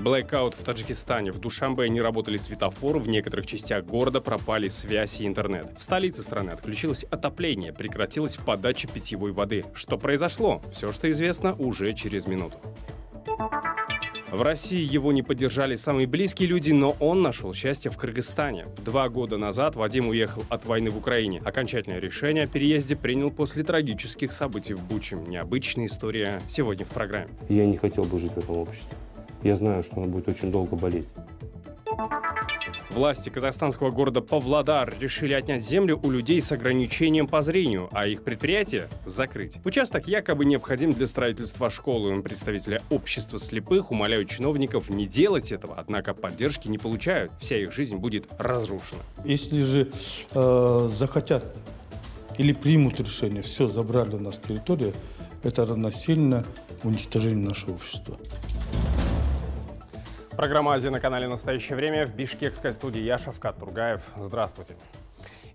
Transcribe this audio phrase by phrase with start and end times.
[0.00, 1.30] Блэкаут в Таджикистане.
[1.30, 5.66] В Душамбе не работали светофоры, в некоторых частях города пропали связь и интернет.
[5.78, 9.66] В столице страны отключилось отопление, прекратилась подача питьевой воды.
[9.74, 10.62] Что произошло?
[10.72, 12.56] Все, что известно, уже через минуту.
[14.30, 18.68] В России его не поддержали самые близкие люди, но он нашел счастье в Кыргызстане.
[18.82, 21.42] Два года назад Вадим уехал от войны в Украине.
[21.44, 25.16] Окончательное решение о переезде принял после трагических событий в Буче.
[25.16, 27.28] Необычная история сегодня в программе.
[27.50, 28.96] Я не хотел бы жить в этом обществе.
[29.42, 31.06] Я знаю, что он будет очень долго болеть.
[32.90, 38.24] Власти казахстанского города Павлодар решили отнять землю у людей с ограничением по зрению, а их
[38.24, 39.58] предприятие закрыть.
[39.64, 42.20] Участок якобы необходим для строительства школы.
[42.22, 47.32] Представители общества слепых умоляют чиновников не делать этого, однако поддержки не получают.
[47.40, 49.02] Вся их жизнь будет разрушена.
[49.24, 49.92] Если же
[50.34, 51.44] э, захотят
[52.38, 54.94] или примут решение, все, забрали у нас территорию,
[55.42, 56.44] это равносильно
[56.82, 58.16] уничтожению нашего общества.
[60.40, 64.00] Программа «Азия» на канале «Настоящее время» в бишкекской студии Яшев Катургаев.
[64.16, 64.74] Здравствуйте.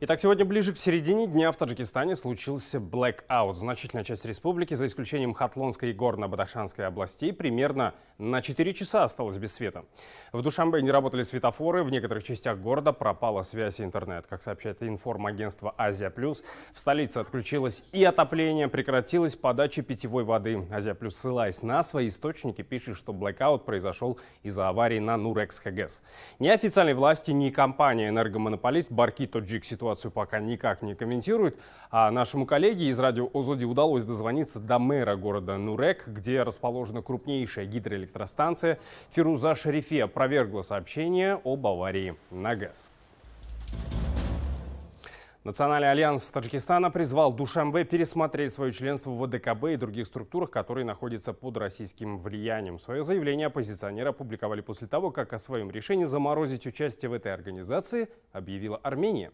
[0.01, 3.53] Итак, сегодня ближе к середине дня в Таджикистане случился blackout.
[3.53, 9.53] Значительная часть республики, за исключением Хатлонской и Горно-Бадахшанской областей, примерно на 4 часа осталась без
[9.53, 9.85] света.
[10.33, 14.27] В Душамбе не работали светофоры, в некоторых частях города пропала связь и интернет.
[14.27, 16.43] Как сообщает информагентство «Азия Плюс»,
[16.73, 20.67] в столице отключилось и отопление, прекратилась подача питьевой воды.
[20.71, 26.01] «Азия Плюс», ссылаясь на свои источники, пишет, что blackout произошел из-за аварии на Нурекс ХГС.
[26.39, 31.59] Ни официальные власти, ни компания «Энергомонополист» Барки Тоджик ситуацию ситуацию пока никак не комментирует.
[31.91, 37.65] А нашему коллеге из радио Озоди удалось дозвониться до мэра города Нурек, где расположена крупнейшая
[37.65, 38.79] гидроэлектростанция.
[39.11, 42.91] Фируза Шарифе опровергла сообщение об аварии на ГЭС.
[45.45, 51.33] Национальный альянс Таджикистана призвал Душамбе пересмотреть свое членство в ВДКБ и других структурах, которые находятся
[51.33, 52.79] под российским влиянием.
[52.79, 58.09] Свое заявление оппозиционеры опубликовали после того, как о своем решении заморозить участие в этой организации
[58.31, 59.31] объявила Армения.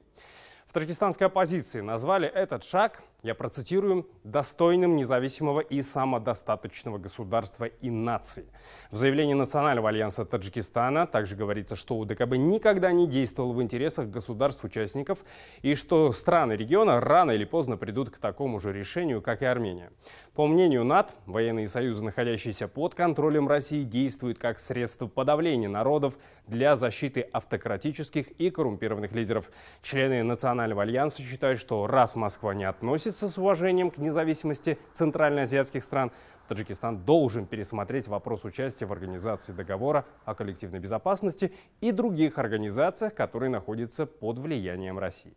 [0.72, 1.82] В таджикистанской оппозиции.
[1.82, 8.46] Назвали этот шаг, я процитирую, «достойным независимого и самодостаточного государства и нации».
[8.90, 15.20] В заявлении Национального альянса Таджикистана также говорится, что УДКБ никогда не действовал в интересах государств-участников
[15.62, 19.92] и что страны региона рано или поздно придут к такому же решению, как и Армения.
[20.34, 26.18] По мнению НАТ, военные союзы, находящиеся под контролем России, действуют как средство подавления народов
[26.48, 29.52] для защиты автократических и коррумпированных лидеров.
[29.84, 36.12] Члены Национального альянса считают, что раз Москва не относится с уважением к независимости центральноазиатских стран,
[36.48, 43.50] Таджикистан должен пересмотреть вопрос участия в организации договора о коллективной безопасности и других организациях, которые
[43.50, 45.36] находятся под влиянием России.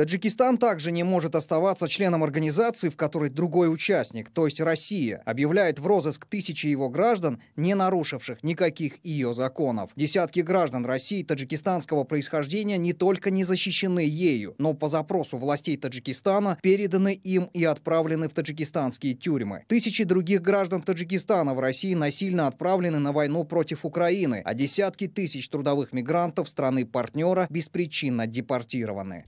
[0.00, 5.78] Таджикистан также не может оставаться членом организации, в которой другой участник, то есть Россия, объявляет
[5.78, 9.90] в розыск тысячи его граждан, не нарушивших никаких ее законов.
[9.96, 16.58] Десятки граждан России таджикистанского происхождения не только не защищены ею, но по запросу властей Таджикистана
[16.62, 19.64] переданы им и отправлены в таджикистанские тюрьмы.
[19.68, 25.50] Тысячи других граждан Таджикистана в России насильно отправлены на войну против Украины, а десятки тысяч
[25.50, 29.26] трудовых мигрантов страны-партнера беспричинно депортированы.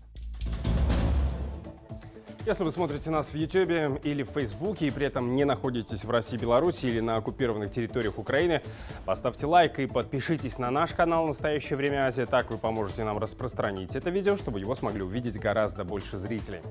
[2.45, 6.11] Если вы смотрите нас в YouTube или в Facebook и при этом не находитесь в
[6.11, 8.63] России, Беларуси или на оккупированных территориях Украины,
[9.05, 12.27] поставьте лайк и подпишитесь на наш канал «Настоящее время Азия».
[12.27, 16.63] Так вы поможете нам распространить это видео, чтобы его смогли увидеть гораздо больше зрителей.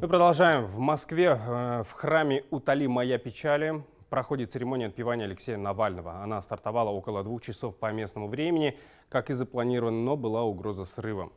[0.00, 0.66] Мы продолжаем.
[0.66, 6.22] В Москве э, в храме «Утоли моя печали» проходит церемония отпевания Алексея Навального.
[6.22, 11.32] Она стартовала около двух часов по местному времени, как и запланировано, но была угроза срыва.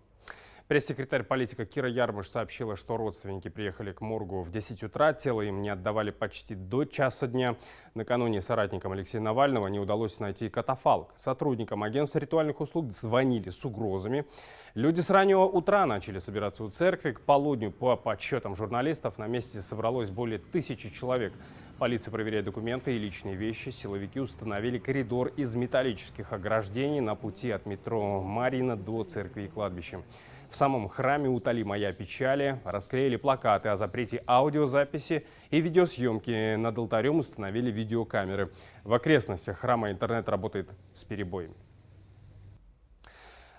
[0.67, 5.61] Пресс-секретарь политика Кира Ярмыш сообщила, что родственники приехали к моргу в 10 утра, тело им
[5.61, 7.55] не отдавали почти до часа дня.
[7.93, 11.13] Накануне соратникам Алексея Навального не удалось найти катафалк.
[11.17, 14.25] Сотрудникам агентства ритуальных услуг звонили с угрозами.
[14.73, 17.11] Люди с раннего утра начали собираться у церкви.
[17.11, 21.33] К полудню, по подсчетам журналистов, на месте собралось более тысячи человек.
[21.77, 23.69] Полиция проверяет документы и личные вещи.
[23.69, 30.01] Силовики установили коридор из металлических ограждений на пути от метро Марина до церкви и кладбища.
[30.49, 36.55] В самом храме «Утоли моя печали» расклеили плакаты о запрете аудиозаписи и видеосъемки.
[36.55, 38.51] Над алтарем установили видеокамеры.
[38.83, 41.55] В окрестностях храма интернет работает с перебоями.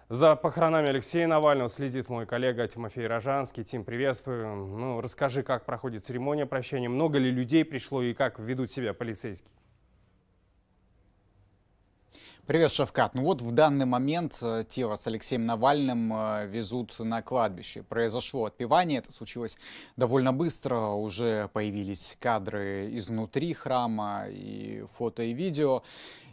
[0.08, 3.64] За похоронами Алексея Навального следит мой коллега Тимофей Рожанский.
[3.64, 4.54] Тим, приветствую.
[4.54, 9.50] Ну, расскажи, как проходит церемония прощания, много ли людей пришло и как ведут себя полицейские?
[12.46, 13.16] Привет, Шавкат.
[13.16, 17.82] Ну вот в данный момент э, тело с Алексеем Навальным э, везут на кладбище.
[17.82, 19.58] Произошло отпевание, это случилось
[19.96, 20.78] довольно быстро.
[20.90, 25.82] Уже появились кадры изнутри храма и фото и видео.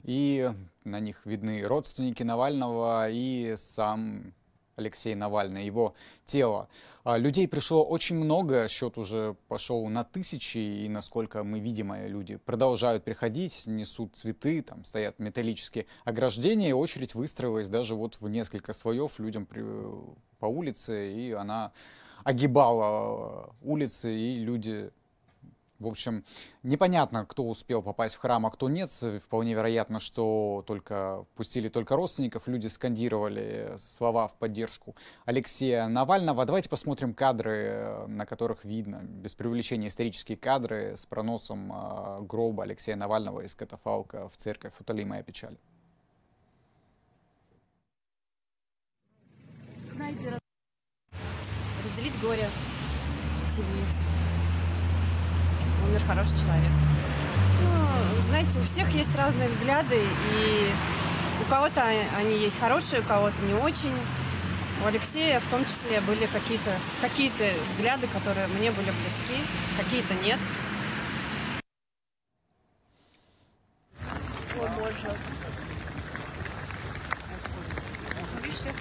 [0.03, 0.51] И
[0.83, 4.35] на них видны родственники Навального и сам
[4.75, 5.93] Алексей Навальный, его
[6.25, 6.67] тело.
[7.03, 12.07] А, людей пришло очень много, счет уже пошел на тысячи, и насколько мы видим, э,
[12.07, 18.29] люди продолжают приходить, несут цветы, там стоят металлические ограждения, и очередь выстроилась даже вот в
[18.29, 19.63] несколько слоев людям при,
[20.39, 21.71] по улице, и она
[22.23, 24.91] огибала э, улицы, и люди
[25.83, 26.23] в общем,
[26.63, 28.89] непонятно, кто успел попасть в храм, а кто нет.
[29.23, 32.47] Вполне вероятно, что только пустили только родственников.
[32.47, 34.95] Люди скандировали слова в поддержку
[35.25, 36.45] Алексея Навального.
[36.45, 42.95] Давайте посмотрим кадры, на которых видно, без привлечения исторические кадры с проносом а, гроба Алексея
[42.95, 45.57] Навального из катафалка в церковь «Утоли моя печаль».
[51.83, 52.47] Разделить горе
[53.45, 54.12] семьи
[55.83, 56.71] умер хороший человек.
[57.61, 60.71] Ну, знаете, у всех есть разные взгляды, и
[61.41, 61.83] у кого-то
[62.17, 63.95] они есть хорошие, у кого-то не очень.
[64.83, 66.71] У Алексея в том числе были какие-то
[67.01, 67.31] какие
[67.69, 69.41] взгляды, которые мне были близки,
[69.77, 70.39] какие-то нет.
[74.55, 75.17] О, боже.
[78.43, 78.71] Видишь, все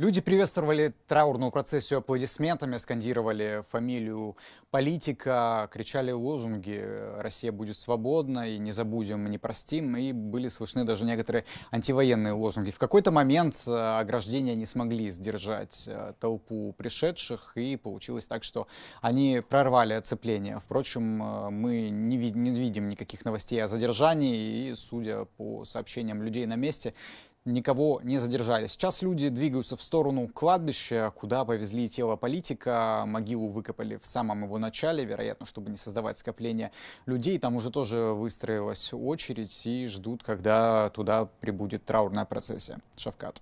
[0.00, 4.34] Люди приветствовали траурную процессию аплодисментами, скандировали фамилию
[4.70, 6.82] политика, кричали лозунги
[7.18, 12.70] «Россия будет свободна» и «Не забудем, не простим», и были слышны даже некоторые антивоенные лозунги.
[12.70, 18.68] В какой-то момент э, ограждения не смогли сдержать э, толпу пришедших, и получилось так, что
[19.02, 20.60] они прорвали оцепление.
[20.60, 26.22] Впрочем, э, мы не, вид не видим никаких новостей о задержании, и, судя по сообщениям
[26.22, 26.94] людей на месте,
[27.52, 28.66] никого не задержали.
[28.66, 33.04] Сейчас люди двигаются в сторону кладбища, куда повезли тело политика.
[33.06, 36.72] Могилу выкопали в самом его начале, вероятно, чтобы не создавать скопление
[37.06, 37.38] людей.
[37.38, 42.78] Там уже тоже выстроилась очередь и ждут, когда туда прибудет траурная процессия.
[42.96, 43.40] Шавкат.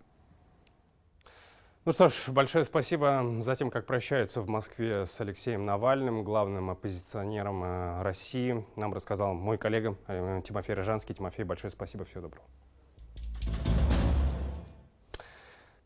[1.89, 6.69] Ну что ж, большое спасибо за тем, как прощаются в Москве с Алексеем Навальным, главным
[6.69, 8.63] оппозиционером э, России.
[8.77, 11.15] Нам рассказал мой коллега э, Тимофей Рыжанский.
[11.15, 12.45] Тимофей, большое спасибо, всего доброго.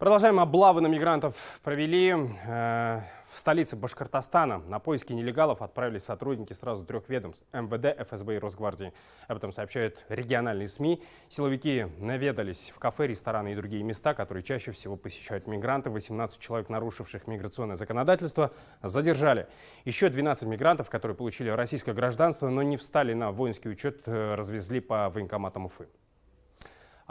[0.02, 1.60] Продолжаем облавы на мигрантов.
[1.62, 3.00] Провели э,
[3.32, 4.59] в столице Башкортостана.
[4.59, 8.92] На поиски нелегалов отправились сотрудники сразу трех ведомств– МВД, ФСБ и Росгвардии.
[9.28, 11.00] Об этом сообщают региональные СМИ.
[11.28, 15.88] Силовики наведались в кафе, рестораны и другие места, которые чаще всего посещают мигранты.
[15.88, 18.50] 18 человек, нарушивших миграционное законодательство,
[18.82, 19.47] задержали.
[19.85, 24.80] Еще 12 мигрантов, которые получили российское гражданство, но не встали на воинский учет, э, развезли
[24.80, 25.87] по военкоматам Уфы.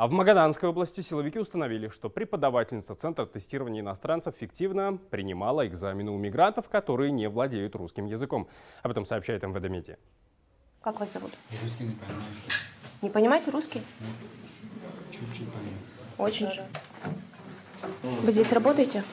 [0.01, 6.17] А в Магаданской области силовики установили, что преподавательница Центра тестирования иностранцев фиктивно принимала экзамены у
[6.17, 8.47] мигрантов, которые не владеют русским языком.
[8.81, 9.97] Об этом сообщает МВД Медиа.
[10.81, 11.31] Как вас зовут?
[11.61, 12.23] Русский не понимаю.
[13.03, 13.83] Не понимаете русский?
[13.99, 15.11] Нет.
[15.11, 15.77] Чуть-чуть понимаю.
[16.17, 16.65] Очень жаль.
[18.01, 19.03] Вы здесь работаете?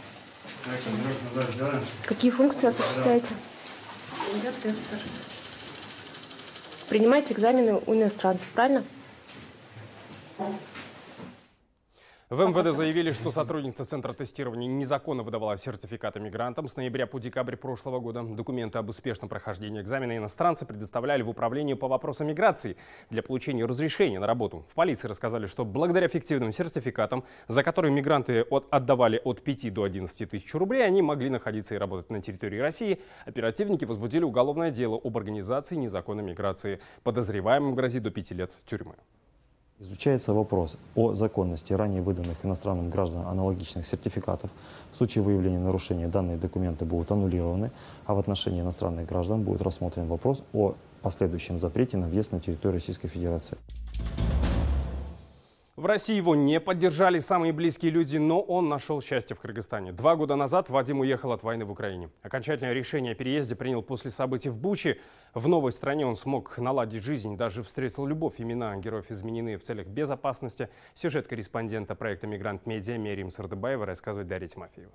[2.07, 3.35] Какие функции осуществляете?
[4.43, 5.01] Я тестер.
[6.89, 8.83] Принимаете экзамены у иностранцев, правильно?
[12.31, 16.69] В МВД заявили, что сотрудница Центра тестирования незаконно выдавала сертификаты мигрантам.
[16.69, 21.75] С ноября по декабрь прошлого года документы об успешном прохождении экзамена иностранцы предоставляли в управление
[21.75, 22.77] по вопросам миграции
[23.09, 24.67] для получения разрешения на работу.
[24.69, 29.85] В полиции рассказали, что благодаря фиктивным сертификатам, за которые мигранты от, отдавали от 5 до
[29.85, 33.01] 11 тысяч рублей, они могли находиться и работать на территории России.
[33.25, 36.79] Оперативники возбудили уголовное дело об организации незаконной миграции.
[37.05, 38.97] Подозреваемым грозит до 5 лет тюрьмы.
[39.81, 44.51] Изучается вопрос о законности ранее выданных иностранным гражданам аналогичных сертификатов.
[44.91, 47.71] В случае выявления нарушения данные документы будут аннулированы,
[48.05, 52.81] а в отношении иностранных граждан будет рассмотрен вопрос о последующем запрете на въезд на территорию
[52.81, 53.57] Российской Федерации.
[55.79, 59.93] В России его не поддержали самые близкие люди, но он нашел счастье в Кыргызстане.
[59.93, 62.11] Два года назад Вадим уехал от войны в Украине.
[62.23, 64.99] Окончательное решение о переезде принял после событий в Буче.
[65.35, 68.35] В новой стране он смог наладить жизнь, даже встретил любовь.
[68.39, 70.69] Имена героев изменены в целях безопасности.
[70.97, 74.91] Сюжет корреспондента проекта «Мигрант Медиа» Мерим Сардыбаева рассказывает Дарья Тимофеева.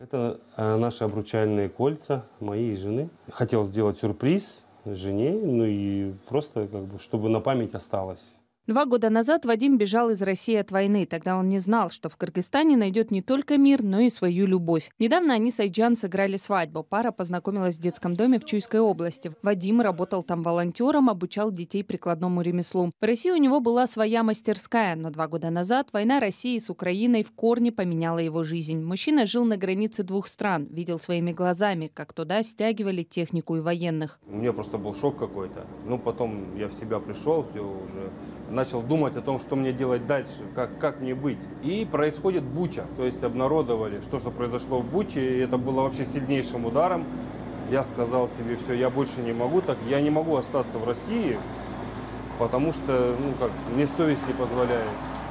[0.00, 3.08] Это э, наши обручальные кольца моей жены.
[3.30, 8.37] Хотел сделать сюрприз жене, ну и просто как бы, чтобы на память осталось.
[8.68, 11.06] Два года назад Вадим бежал из России от войны.
[11.06, 14.90] Тогда он не знал, что в Кыргызстане найдет не только мир, но и свою любовь.
[14.98, 16.82] Недавно они с Айджан сыграли свадьбу.
[16.82, 19.32] Пара познакомилась в детском доме в Чуйской области.
[19.40, 22.90] Вадим работал там волонтером, обучал детей прикладному ремеслу.
[23.00, 27.24] В России у него была своя мастерская, но два года назад война России с Украиной
[27.24, 28.82] в корне поменяла его жизнь.
[28.82, 34.20] Мужчина жил на границе двух стран, видел своими глазами, как туда стягивали технику и военных.
[34.26, 35.66] У меня просто был шок какой-то.
[35.86, 38.12] Ну, потом я в себя пришел, все уже
[38.58, 41.38] начал думать о том, что мне делать дальше, как, как мне быть.
[41.62, 46.04] И происходит буча, то есть обнародовали, что, что произошло в буче, и это было вообще
[46.04, 47.04] сильнейшим ударом.
[47.70, 51.38] Я сказал себе, все, я больше не могу так, я не могу остаться в России,
[52.40, 54.88] потому что, ну как, мне совесть не позволяет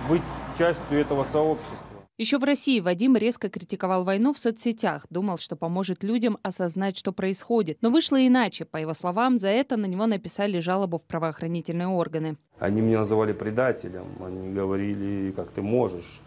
[0.08, 0.22] быть
[0.58, 1.97] частью этого сообщества.
[2.18, 7.12] Еще в России Вадим резко критиковал войну в соцсетях, думал, что поможет людям осознать, что
[7.12, 7.78] происходит.
[7.82, 8.66] Но вышло иначе.
[8.66, 12.38] По его словам, за это на него написали жалобу в правоохранительные органы.
[12.58, 16.22] Они меня называли предателем, они говорили, как ты можешь,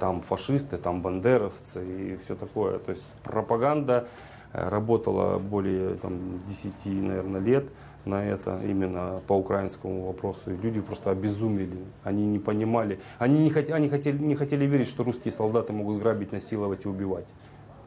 [0.00, 2.78] там фашисты, там бандеровцы и все такое.
[2.78, 4.08] То есть пропаганда
[4.54, 7.66] э, работала более там, 10, наверное, лет
[8.04, 10.52] на это, именно по украинскому вопросу.
[10.52, 11.78] И люди просто обезумели.
[12.02, 13.00] Они не понимали.
[13.18, 16.88] Они, не, хот, они хотели, не хотели верить, что русские солдаты могут грабить, насиловать и
[16.88, 17.26] убивать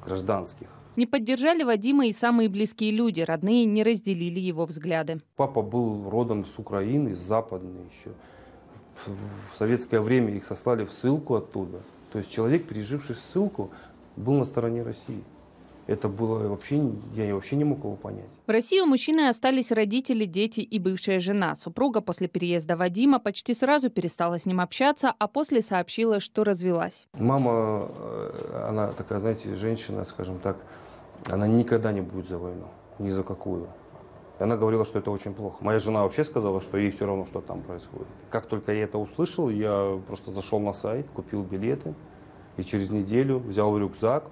[0.06, 0.68] гражданских.
[0.96, 3.22] Не поддержали Вадима и самые близкие люди.
[3.22, 5.22] Родные не разделили его взгляды.
[5.36, 8.12] Папа был родом с Украины, с Западной еще.
[8.96, 11.82] В, в советское время их сослали в ссылку оттуда.
[12.12, 13.70] То есть человек, переживший ссылку,
[14.16, 15.24] был на стороне России.
[15.88, 16.82] Это было вообще,
[17.16, 18.30] я вообще не мог его понять.
[18.46, 21.56] В России у мужчины остались родители, дети и бывшая жена.
[21.56, 27.08] Супруга после переезда Вадима почти сразу перестала с ним общаться, а после сообщила, что развелась.
[27.14, 30.58] Мама, э, она такая, знаете, женщина, скажем так,
[31.30, 32.68] она никогда не будет за войну,
[33.00, 33.68] ни за какую.
[34.40, 35.58] Она говорила, что это очень плохо.
[35.62, 38.08] Моя жена вообще сказала, что ей все равно, что там происходит.
[38.30, 41.96] Как только я это услышал, я просто зашел на сайт, купил билеты.
[42.58, 44.26] И через неделю взял рюкзак,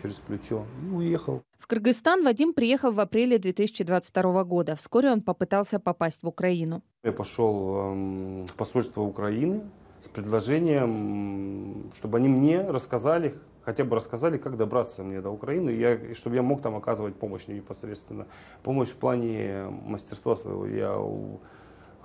[0.00, 1.42] через плечо и уехал.
[1.58, 4.76] В Кыргызстан Вадим приехал в апреле 2022 года.
[4.76, 6.82] Вскоре он попытался попасть в Украину.
[7.02, 9.62] Я пошел эм, в посольство Украины
[10.02, 16.14] с предложением, чтобы они мне рассказали, хотя бы рассказали, как добраться мне до Украины, я,
[16.14, 18.26] чтобы я мог там оказывать помощь непосредственно.
[18.62, 20.66] Помощь в плане мастерства своего.
[20.66, 20.96] Я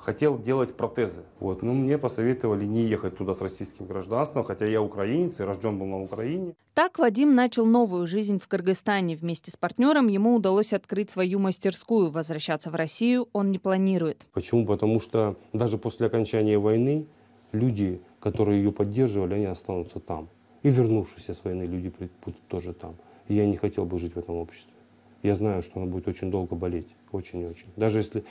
[0.03, 1.23] хотел делать протезы.
[1.39, 1.63] Вот.
[1.63, 5.85] Но мне посоветовали не ехать туда с российским гражданством, хотя я украинец и рожден был
[5.85, 6.53] на Украине.
[6.73, 9.15] Так Вадим начал новую жизнь в Кыргызстане.
[9.15, 12.09] Вместе с партнером ему удалось открыть свою мастерскую.
[12.09, 14.27] Возвращаться в Россию он не планирует.
[14.33, 14.65] Почему?
[14.65, 17.07] Потому что даже после окончания войны
[17.53, 20.27] люди, которые ее поддерживали, они останутся там.
[20.63, 21.93] И вернувшиеся с войны люди
[22.25, 22.95] будут тоже там.
[23.29, 24.73] И я не хотел бы жить в этом обществе.
[25.21, 26.89] Я знаю, что она будет очень долго болеть.
[27.13, 27.67] Очень и очень.
[27.77, 28.25] Даже если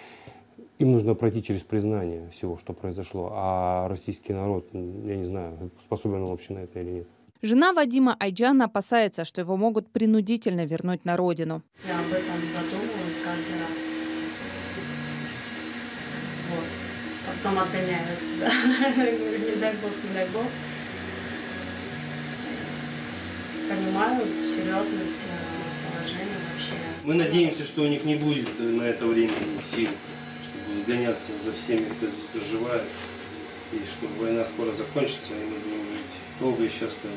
[0.78, 3.30] им нужно пройти через признание всего, что произошло.
[3.32, 7.08] А российский народ, я не знаю, способен он вообще на это или нет.
[7.42, 11.62] Жена Вадима Айджан опасается, что его могут принудительно вернуть на родину.
[11.86, 13.88] Я об этом задумывалась каждый раз.
[16.50, 16.64] Вот.
[17.26, 18.48] Потом отгоняются, да.
[18.96, 20.46] не дай бог, не дай бог.
[23.68, 26.74] Понимаю серьезность э, положения вообще.
[27.02, 29.32] Мы надеемся, что у них не будет на это время
[29.64, 29.88] сил
[30.86, 32.82] гоняться за всеми, кто здесь проживает,
[33.72, 37.14] и чтобы война скоро закончится, и мы будем жить долго и счастливо.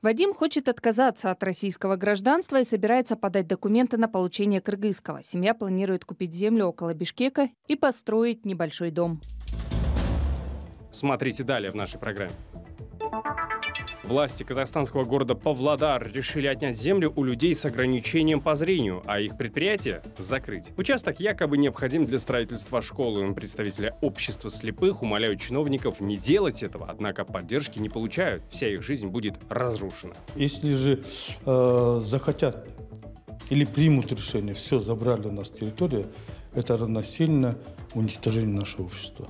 [0.00, 5.24] Вадим хочет отказаться от российского гражданства и собирается подать документы на получение кыргызского.
[5.24, 9.20] Семья планирует купить землю около Бишкека и построить небольшой дом.
[10.92, 12.32] Смотрите далее в нашей программе.
[14.08, 19.36] Власти казахстанского города Павлодар решили отнять землю у людей с ограничением по зрению, а их
[19.36, 20.70] предприятие закрыть.
[20.78, 23.34] Участок якобы необходим для строительства школы.
[23.34, 28.42] Представители общества слепых умоляют чиновников не делать этого, однако поддержки не получают.
[28.50, 30.14] Вся их жизнь будет разрушена.
[30.36, 31.04] Если же
[31.44, 32.66] э, захотят
[33.50, 36.06] или примут решение, все, забрали у нас территорию,
[36.54, 37.58] это равносильно
[37.92, 39.28] уничтожению нашего общества.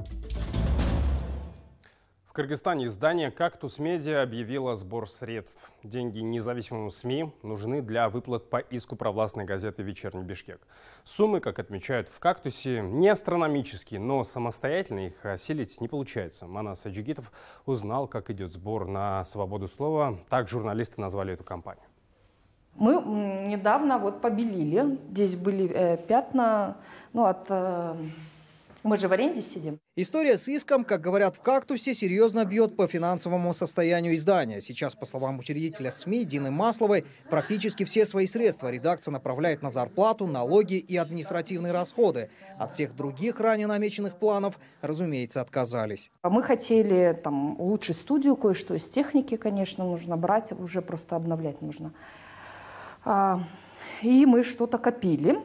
[2.39, 5.73] Кыргызстане издание «Кактус Медиа» объявило сбор средств.
[5.83, 10.61] Деньги независимым СМИ нужны для выплат по иску провластной газеты «Вечерний Бишкек».
[11.03, 16.47] Суммы, как отмечают в «Кактусе», не астрономические, но самостоятельно их осилить не получается.
[16.47, 17.33] Манас Аджигитов
[17.67, 20.17] узнал, как идет сбор на свободу слова.
[20.29, 21.87] Так журналисты назвали эту кампанию.
[22.77, 23.03] Мы
[23.49, 24.97] недавно вот побелили.
[25.11, 26.77] Здесь были э, пятна
[27.13, 27.97] ну, от э,
[28.83, 29.81] мы же в аренде сидим.
[29.97, 34.61] История с иском, как говорят в «Кактусе», серьезно бьет по финансовому состоянию издания.
[34.61, 40.27] Сейчас, по словам учредителя СМИ Дины Масловой, практически все свои средства редакция направляет на зарплату,
[40.27, 42.31] налоги и административные расходы.
[42.59, 46.11] От всех других ранее намеченных планов, разумеется, отказались.
[46.23, 51.93] Мы хотели там улучшить студию, кое-что из техники, конечно, нужно брать, уже просто обновлять нужно.
[53.05, 53.41] А,
[54.03, 55.39] и мы что-то копили.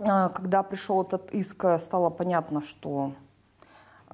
[0.00, 3.12] А, когда пришел этот иск, стало понятно, что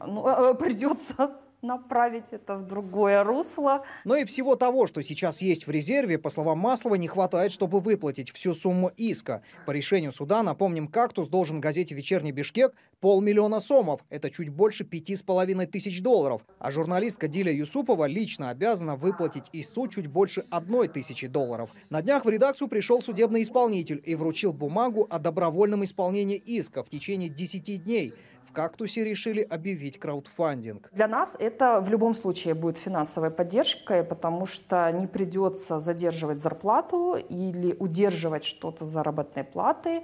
[0.00, 1.33] ну, придется
[1.64, 3.85] направить это в другое русло.
[4.04, 7.80] Но и всего того, что сейчас есть в резерве, по словам Маслова, не хватает, чтобы
[7.80, 9.42] выплатить всю сумму иска.
[9.66, 14.00] По решению суда, напомним, «Кактус» должен газете «Вечерний Бишкек» полмиллиона сомов.
[14.09, 16.42] Это чуть больше пяти с половиной тысяч долларов.
[16.59, 21.71] А журналистка Диля Юсупова лично обязана выплатить ИСУ чуть больше одной тысячи долларов.
[21.90, 26.90] На днях в редакцию пришел судебный исполнитель и вручил бумагу о добровольном исполнении иска в
[26.90, 28.14] течение 10 дней–
[28.54, 30.88] «Кактусе» решили объявить краудфандинг.
[30.92, 37.16] Для нас это в любом случае будет финансовой поддержкой, потому что не придется задерживать зарплату
[37.16, 40.02] или удерживать что-то заработной платы,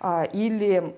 [0.00, 0.96] а, или...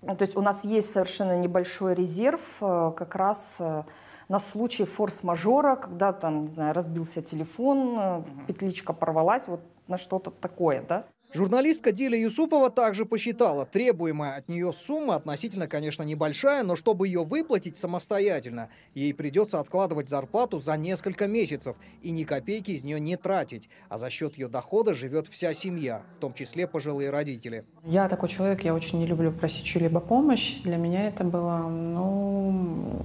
[0.00, 3.82] То есть у нас есть совершенно небольшой резерв э, как раз э,
[4.30, 10.82] на случай форс-мажора, когда там, не знаю, разбился телефон, петличка порвалась, вот на что-то такое,
[10.88, 11.04] да.
[11.32, 17.22] Журналистка Диля Юсупова также посчитала, требуемая от нее сумма относительно, конечно, небольшая, но чтобы ее
[17.22, 23.16] выплатить самостоятельно, ей придется откладывать зарплату за несколько месяцев и ни копейки из нее не
[23.16, 27.64] тратить, а за счет ее дохода живет вся семья, в том числе пожилые родители.
[27.84, 30.60] Я такой человек, я очень не люблю просить чью-либо помощь.
[30.64, 33.00] Для меня это было, ну,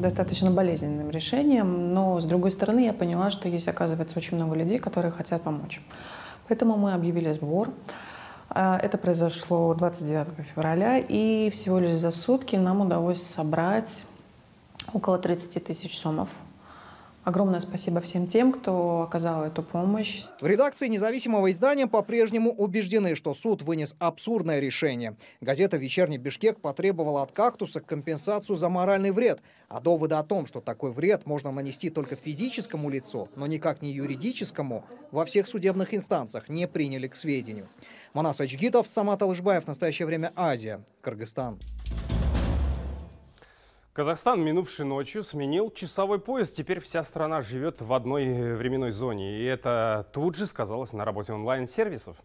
[0.00, 4.78] достаточно болезненным решением, но с другой стороны я поняла, что есть, оказывается, очень много людей,
[4.78, 5.82] которые хотят помочь.
[6.48, 7.70] Поэтому мы объявили сбор.
[8.48, 13.90] А, это произошло 29 февраля, и всего лишь за сутки нам удалось собрать
[14.92, 16.30] около 30 тысяч сомов.
[17.28, 20.22] Огромное спасибо всем тем, кто оказал эту помощь.
[20.40, 25.14] В редакции независимого издания по-прежнему убеждены, что суд вынес абсурдное решение.
[25.42, 29.42] Газета «Вечерний Бишкек» потребовала от «Кактуса» компенсацию за моральный вред.
[29.68, 33.92] А доводы о том, что такой вред можно нанести только физическому лицу, но никак не
[33.92, 37.66] юридическому, во всех судебных инстанциях не приняли к сведению.
[38.14, 39.66] Манас Ачгитов, Самат Алышбаев.
[39.66, 40.82] Настоящее время Азия.
[41.02, 41.58] Кыргызстан.
[43.98, 46.52] Казахстан, минувшей ночью, сменил часовой пояс.
[46.52, 49.40] Теперь вся страна живет в одной временной зоне.
[49.40, 52.16] И это тут же сказалось на работе онлайн-сервисов.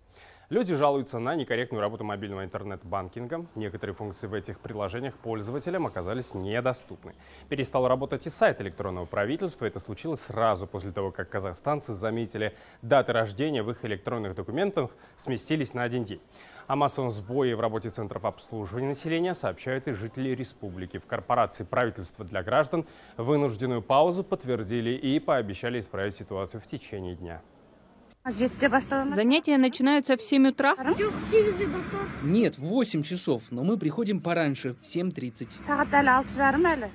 [0.53, 3.47] Люди жалуются на некорректную работу мобильного интернет-банкинга.
[3.55, 7.15] Некоторые функции в этих приложениях пользователям оказались недоступны.
[7.49, 9.65] Перестал работать и сайт электронного правительства.
[9.65, 15.73] Это случилось сразу после того, как казахстанцы заметили даты рождения в их электронных документах сместились
[15.73, 16.21] на один день.
[16.67, 20.99] О массовом сбое в работе центров обслуживания населения сообщают и жители республики.
[20.99, 22.85] В корпорации правительства для граждан
[23.17, 27.41] вынужденную паузу подтвердили и пообещали исправить ситуацию в течение дня.
[28.25, 30.75] Занятия начинаются в 7 утра?
[32.23, 35.49] Нет, в 8 часов, но мы приходим пораньше, в 7.30.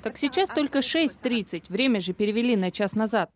[0.03, 3.31] Так сейчас только 6.30, время же перевели на час назад.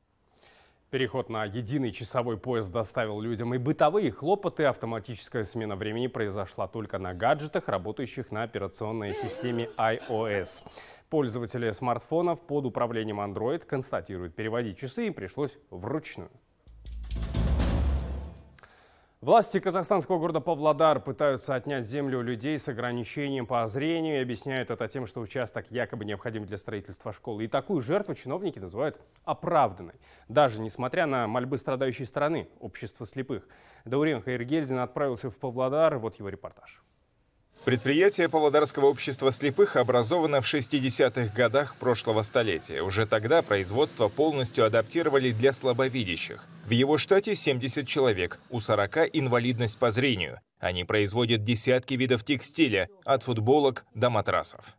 [0.88, 4.64] Переход на единый часовой пояс доставил людям и бытовые хлопоты.
[4.64, 10.64] Автоматическая смена времени произошла только на гаджетах, работающих на операционной системе iOS.
[11.10, 16.30] Пользователи смартфонов под управлением Android констатируют, переводить часы им пришлось вручную.
[19.22, 24.72] Власти казахстанского города Павлодар пытаются отнять землю у людей с ограничением по зрению и объясняют
[24.72, 27.44] это тем, что участок якобы необходим для строительства школы.
[27.44, 29.94] И такую жертву чиновники называют оправданной,
[30.26, 33.46] даже несмотря на мольбы страдающей страны, общества слепых.
[33.84, 36.82] Даурен Хайргельзин отправился в Павлодар, вот его репортаж.
[37.64, 42.82] Предприятие Павлодарского общества слепых образовано в 60-х годах прошлого столетия.
[42.82, 46.44] Уже тогда производство полностью адаптировали для слабовидящих.
[46.66, 50.40] В его штате 70 человек, у 40 инвалидность по зрению.
[50.58, 54.76] Они производят десятки видов текстиля, от футболок до матрасов.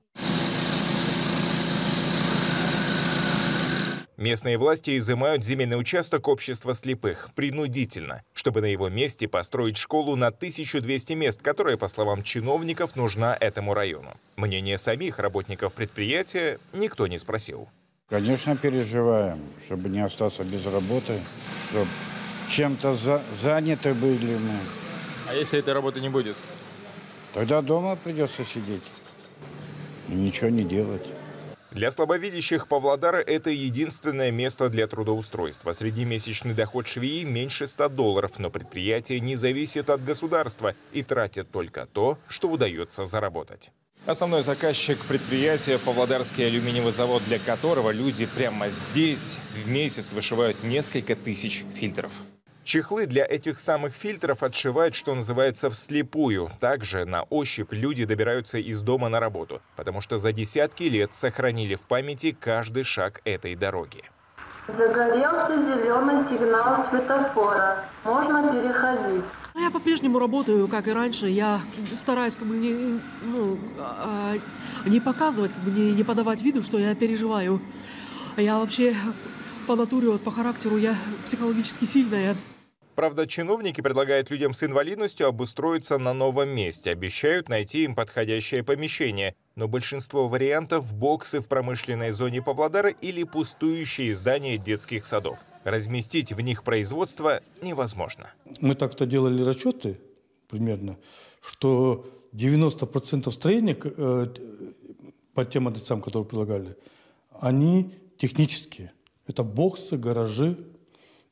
[4.24, 10.28] Местные власти изымают земельный участок общества слепых принудительно, чтобы на его месте построить школу на
[10.28, 14.16] 1200 мест, которая, по словам чиновников, нужна этому району.
[14.38, 17.68] Мнение самих работников предприятия никто не спросил.
[18.08, 21.20] Конечно, переживаем, чтобы не остаться без работы,
[21.70, 21.88] чтобы
[22.50, 24.58] чем-то за, заняты были мы.
[25.28, 26.38] А если этой работы не будет?
[27.34, 28.84] Тогда дома придется сидеть
[30.08, 31.13] и ничего не делать.
[31.74, 35.74] Для слабовидящих Павлодара это единственное место для трудоустройства.
[35.74, 41.88] Среднемесячный доход швеи меньше 100 долларов, но предприятие не зависит от государства и тратит только
[41.88, 43.72] то, что удается заработать.
[44.06, 51.16] Основной заказчик предприятия– Павлодарский алюминиевый завод, для которого люди прямо здесь в месяц вышивают несколько
[51.16, 52.12] тысяч фильтров.
[52.64, 56.50] Чехлы для этих самых фильтров отшивают, что называется, вслепую.
[56.62, 61.76] Также на ощупь люди добираются из дома на работу, потому что за десятки лет сохранили
[61.76, 64.04] в памяти каждый шаг этой дороги.
[64.68, 67.84] Загорелся зеленый сигнал светофора.
[68.06, 69.26] Можно переходить.
[69.56, 71.28] Ну, я по-прежнему работаю, как и раньше.
[71.28, 71.60] Я
[71.92, 74.36] стараюсь как бы не, ну, а,
[74.86, 77.62] не показывать, как бы не, не подавать виду, что я переживаю.
[78.38, 78.96] Я вообще
[79.68, 80.96] по натуре, вот, по характеру, я
[81.26, 82.36] психологически сильная.
[82.96, 89.36] Правда, чиновники предлагают людям с инвалидностью обустроиться на новом месте, обещают найти им подходящее помещение.
[89.56, 95.40] Но большинство вариантов– боксы в промышленной зоне Павлодара или пустующие здания детских садов.
[95.64, 98.32] Разместить в них производство невозможно.
[98.60, 100.00] Мы так-то делали расчеты
[100.48, 100.98] примерно,
[101.42, 104.28] что 90% строения э,
[105.34, 106.78] по тем адресам, которые предлагали,
[107.40, 108.92] они технические.
[109.26, 110.58] Это боксы, гаражи,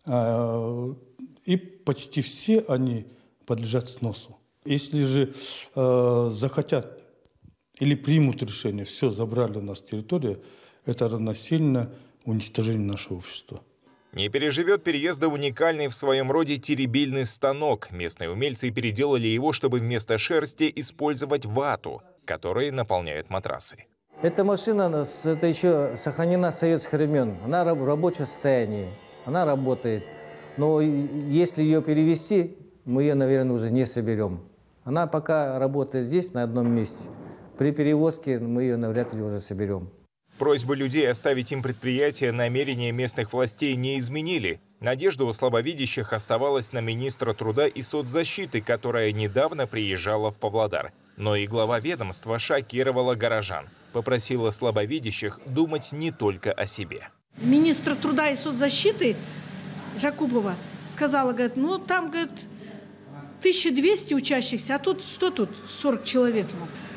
[0.05, 0.93] э,
[1.45, 3.05] и почти все они
[3.45, 4.37] подлежат сносу.
[4.65, 5.33] Если же
[5.75, 7.03] э, захотят
[7.79, 10.41] или примут решение, все, забрали у нас территорию,
[10.85, 11.91] это равносильно
[12.25, 13.61] уничтожению нашего общества.
[14.13, 17.91] Не переживет переезда уникальный в своем роде теребильный станок.
[17.91, 23.85] Местные умельцы переделали его, чтобы вместо шерсти использовать вату, которой наполняют матрасы.
[24.21, 27.35] Эта машина это еще сохранена с советских времен.
[27.45, 28.87] Она в рабочем состоянии.
[29.25, 30.03] Она работает.
[30.57, 34.41] Но если ее перевести, мы ее, наверное, уже не соберем.
[34.83, 37.05] Она пока работает здесь, на одном месте.
[37.57, 39.89] При перевозке мы ее навряд ли уже соберем.
[40.37, 44.59] Просьбы людей оставить им предприятие намерения местных властей не изменили.
[44.79, 50.93] Надежда у слабовидящих оставалась на министра труда и соцзащиты, которая недавно приезжала в Павлодар.
[51.15, 53.67] Но и глава ведомства шокировала горожан.
[53.93, 57.09] Попросила слабовидящих думать не только о себе.
[57.37, 59.15] Министр труда и соцзащиты
[59.99, 60.55] Жакубова
[60.87, 62.47] сказала, говорит, ну там, говорит,
[63.39, 66.47] 1200 учащихся, а тут что тут 40 человек?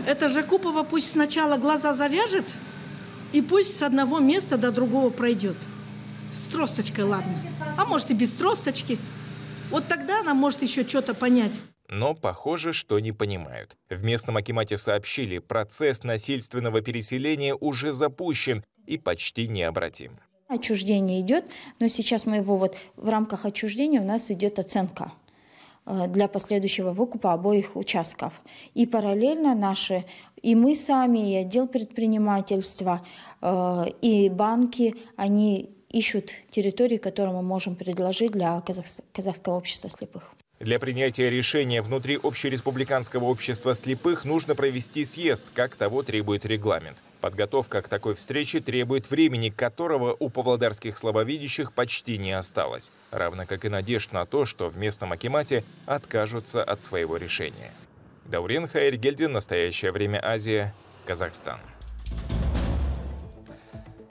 [0.07, 2.45] Это Жакупова пусть сначала глаза завяжет,
[3.33, 5.57] и пусть с одного места до другого пройдет.
[6.33, 7.33] С тросточкой, ладно.
[7.77, 8.99] А может и без тросточки.
[9.71, 11.61] Вот тогда она может еще что-то понять.
[11.89, 13.77] Но похоже, что не понимают.
[13.89, 20.19] В местном Акимате сообщили, процесс насильственного переселения уже запущен и почти необратим.
[20.55, 21.47] Отчуждение идет,
[21.81, 25.13] но сейчас мы его вот в рамках отчуждения у нас идет оценка
[25.85, 28.41] э, для последующего выкупа обоих участков.
[28.75, 30.05] И параллельно наши,
[30.43, 33.05] и мы сами, и отдел предпринимательства,
[33.43, 38.63] э, и банки, они ищут территории, которые мы можем предложить для
[39.13, 40.35] казахского общества слепых.
[40.65, 46.97] Для принятия решения внутри общереспубликанского общества слепых нужно провести съезд, как того требует регламент.
[47.21, 53.67] Подготовка к такой встрече требует времени, которого у павлодарских слабовидящих почти не осталось, равно как
[53.67, 57.71] и надежд на то, что в местном Акимате откажутся от своего решения.
[58.25, 60.73] Даурен Хайргельдин, «Настоящее время Азия»,
[61.05, 61.61] Казахстан.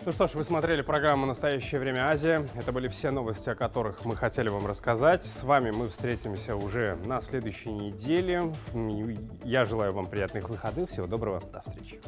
[0.05, 2.45] Ну что ж, вы смотрели программу «Настоящее время Азия».
[2.55, 5.23] Это были все новости, о которых мы хотели вам рассказать.
[5.23, 8.51] С вами мы встретимся уже на следующей неделе.
[9.45, 10.89] Я желаю вам приятных выходных.
[10.89, 11.41] Всего доброго.
[11.53, 12.01] До встречи.